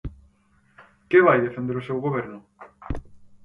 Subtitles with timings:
[1.09, 2.39] ¿Que vai defender o seu Goberno?